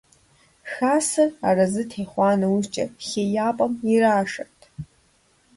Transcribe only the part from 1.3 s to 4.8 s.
арэзы техъуа нэужькӀэ хеяпӀэм ирашэрт.